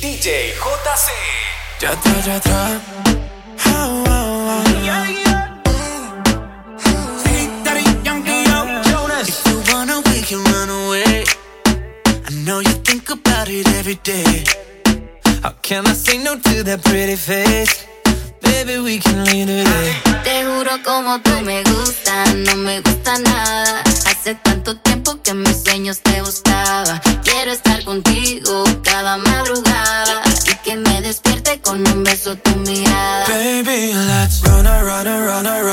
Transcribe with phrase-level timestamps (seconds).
[0.00, 1.10] DJ JC.
[1.80, 2.80] Ya atrás, ya atrás.
[3.66, 4.64] Oh, oh, oh.
[9.26, 11.24] If you wanna, we can run away.
[11.66, 14.44] I know you think about it every day.
[15.42, 17.86] How can I say no to that pretty face?
[18.42, 19.92] Baby, we can leave today.
[20.24, 23.82] Te juro como tú me gustas, no me gusta nada.
[24.24, 26.98] Hace tanto tiempo que mis sueños te buscaba.
[27.24, 33.26] Quiero estar contigo cada madrugada y que me despierte con un beso tu mirada.
[33.28, 35.64] Baby, let's run, run, run, run,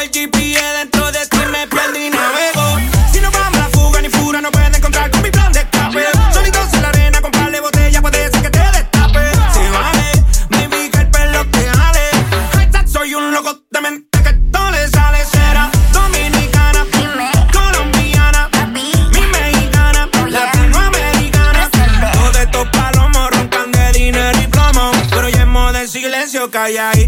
[0.00, 2.78] el GPS dentro de ti, me pierdo y navego.
[3.12, 5.60] Si no vamos a la fuga ni fura, no puedes encontrar con mi plan de
[5.60, 6.04] escape.
[6.32, 9.20] Solitos en la arena, de botella, puede ser que te destape.
[9.52, 11.68] Se vale, baby, que el pelo te.
[12.52, 15.24] Hashtag Soy un loco de mente que todo le sale.
[15.24, 16.86] Será dominicana,
[17.52, 18.48] colombiana.
[18.68, 18.92] Mi
[19.26, 21.70] mexicana, Oh, latinoamericana.
[22.12, 24.90] Todos estos palomos roncan de dinero y plomo.
[25.10, 27.01] Pero ya modo en silencio, calladito,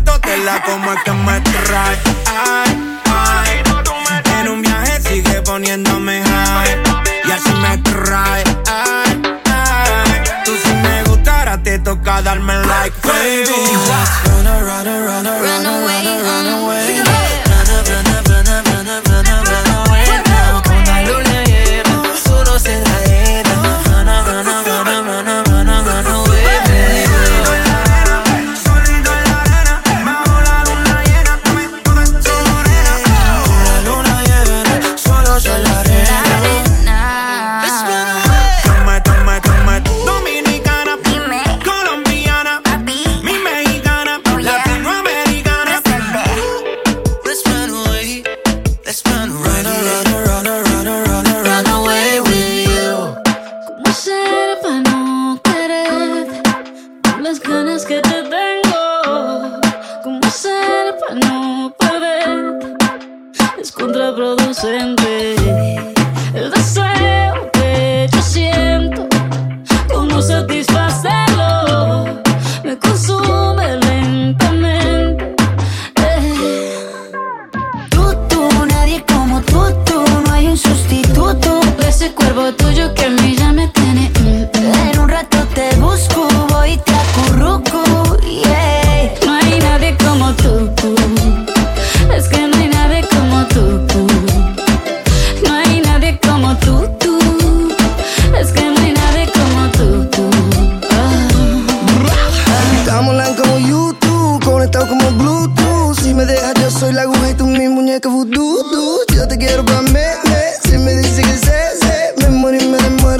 [64.14, 65.34] contraproducente
[66.34, 69.08] el deseo que yo siento.
[69.92, 72.22] ¿Cómo satisfacerlo?
[72.62, 75.34] Me consume lentamente.
[75.96, 76.78] Eh.
[77.90, 81.60] tú, tú, nadie como tú, tú, no hay un sustituto.
[81.86, 82.83] Ese cuerpo tuyo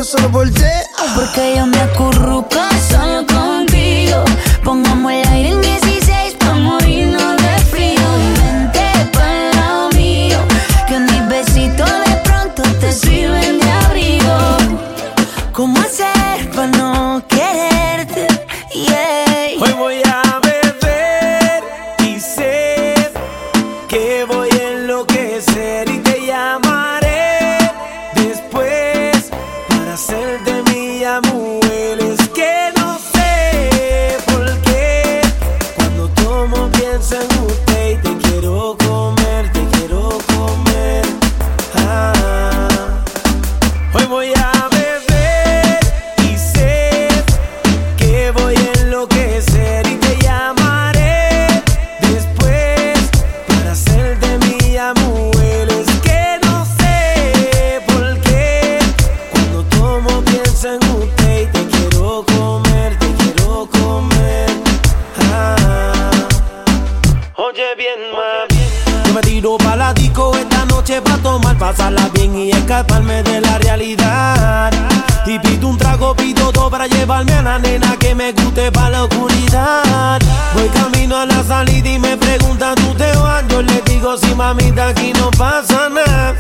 [0.04, 0.62] solo ti.
[1.14, 2.73] Porque yo me acurruco
[69.58, 69.74] ma.
[69.74, 73.40] Yo me tiro pa' la disco esta noche pa' tomar, pasarla bien y escaparme de
[73.40, 74.70] la realidad.
[75.26, 78.90] Y pido un trago, pido todo para llevarme a la nena que me guste pa'
[78.90, 80.20] la oscuridad.
[80.54, 83.44] Voy camino a la salida y me pregunta, ¿tú te vas?
[83.48, 86.34] Yo le digo, sí, mamita, aquí no pasa nada.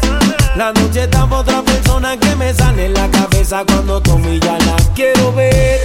[0.56, 4.40] La noche está pa' otra persona que me sale en la cabeza cuando tomo y
[4.40, 5.80] ya la quiero ver.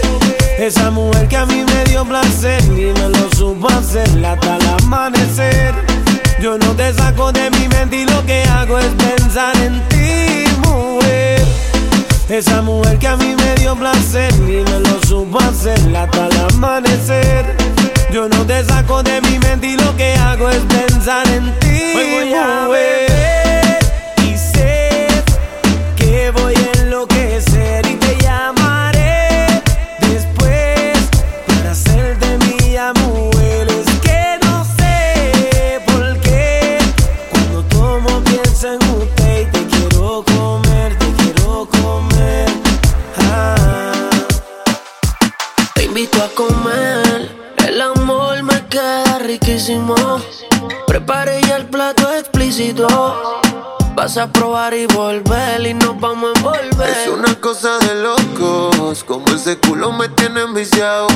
[0.57, 4.67] Esa mujer que a mí me dio placer y me lo supo hacer hasta el
[4.83, 5.88] amanecer.
[6.41, 10.45] Yo no te saco de mi mente y lo que hago es pensar en ti,
[10.65, 11.41] mujer.
[12.29, 16.37] Esa mujer que a mí me dio placer y me lo supo hacer hasta el
[16.53, 17.57] amanecer.
[18.13, 21.91] Yo no te saco de mi mente y lo que hago es pensar en ti.
[21.93, 23.79] voy a beber
[24.25, 25.07] y sé
[25.97, 27.58] que voy a enloquecer
[48.69, 49.95] queda riquísimo.
[50.87, 52.87] Preparé ya el plato explícito.
[53.95, 56.89] Vas a probar y volver y nos vamos a envolver.
[56.89, 61.07] Es una cosa de locos, como ese culo me tiene enviciado.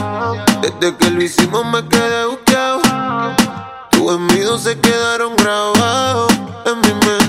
[0.62, 2.82] Desde que lo hicimos me quedé buqueado.
[3.92, 6.34] Tus envidios se quedaron grabados
[6.66, 7.23] en mi mente.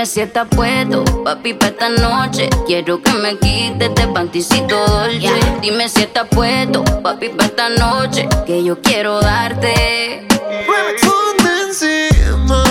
[0.00, 2.48] Dime si estás puesto, papi, para esta noche.
[2.66, 5.28] Quiero que me quites este panticito dolce.
[5.60, 8.26] Dime si estás puesto, papi, para esta noche.
[8.46, 10.26] Que yo quiero darte.
[11.68, 12.69] Encima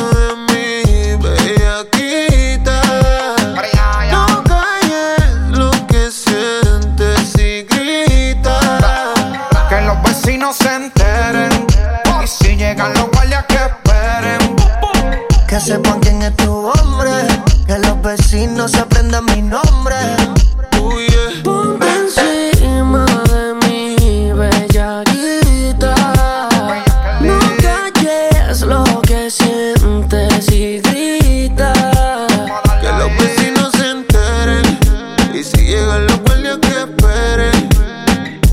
[18.18, 19.96] vecinos se aprendan mi nombre.
[20.82, 21.44] Uy, yeah.
[21.44, 25.94] Ponte encima de mi bellaquita.
[27.22, 31.72] No calles lo que sientes y grita.
[32.82, 34.80] Que los vecinos se enteren.
[35.32, 37.70] Y si llegan los guardias que esperen.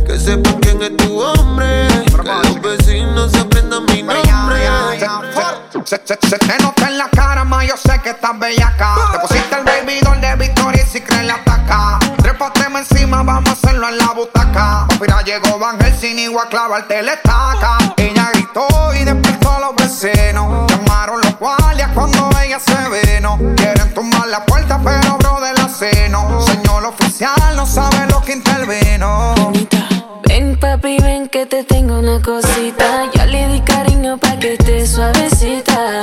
[0.07, 1.89] Que sepan quién es tu hombre.
[2.23, 4.17] Que los vecinos se aprendan mi nombre.
[5.85, 8.97] Se, se, se te nota en la cara, ma, yo sé que estás bellaca.
[9.13, 9.36] Te
[15.01, 17.79] Mira, llegó Van Helsing y a clavarte la estaca.
[17.97, 20.71] Ella gritó y despertó a los vecinos.
[20.71, 23.39] Llamaron los guardias cuando ella se vino.
[23.57, 26.41] Quieren tumbar la puerta, pero bro de la seno.
[26.41, 29.35] Señor oficial, no sabe lo que intervino.
[30.29, 33.11] Ven papi, ven que te tengo una cosita.
[33.15, 36.03] Ya le di cariño pa' que esté suavecita.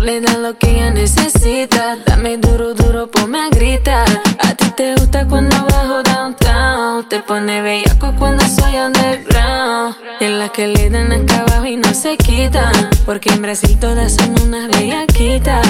[0.00, 1.96] Le das lo que ella necesita.
[2.06, 4.08] Dame duro, duro, ponme a gritar.
[4.38, 7.06] A ti te gusta cuando bajo downtown.
[7.08, 9.96] Te pone bellaco cuando soy underground.
[10.20, 12.72] Y en las que le dan acá abajo y no se quitan.
[13.04, 15.66] Porque en Brasil todas son unas bellaquitas.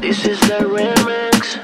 [0.00, 1.63] This is the remix.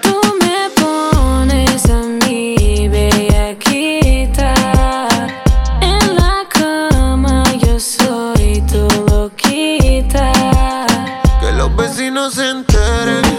[12.11, 13.39] Vecinos se enteren.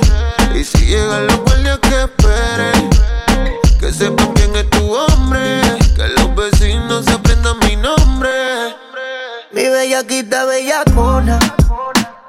[0.56, 2.89] Y si llegan los guardias que esperen.
[3.79, 5.62] Que sepan quién es tu hombre.
[5.95, 8.29] Que los vecinos se aprendan mi nombre.
[9.51, 11.39] Mi bellaquita bellacona.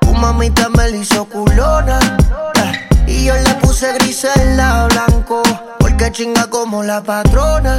[0.00, 1.98] Tu mamita me la hizo culona.
[3.06, 5.42] Y yo le puse gris en la blanco.
[5.78, 7.78] Porque chinga como la patrona.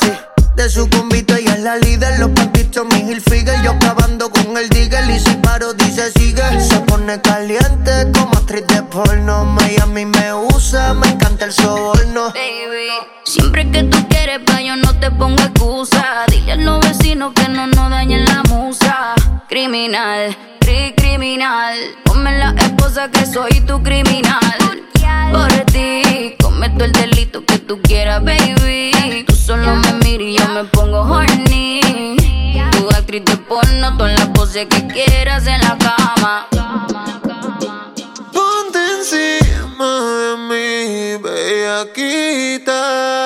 [0.00, 0.12] Sí.
[0.56, 4.68] De su convito ella es la líder, los pantitos mi Hilfiger Yo cavando con el
[4.68, 10.34] digger y si paro dice sigue Se pone caliente como actriz de porno Miami me
[10.34, 12.90] usa, me encanta el soborno Baby,
[13.24, 16.24] siempre que tú quieres, pa' yo no te pongo excusa.
[16.28, 19.14] Dile a los vecinos que no nos dañen la musa.
[19.48, 21.76] Criminal, cri criminal.
[22.04, 24.40] Ponme la esposa que soy tu criminal.
[25.32, 29.24] Por ti, cometo el delito que tú quieras, baby.
[29.26, 30.79] Tú solo me miras y yo me pongo
[33.10, 36.46] actriz de porno, todas las poses que quieras en la cama.
[38.32, 43.19] Ponte encima de mí, bellaquita.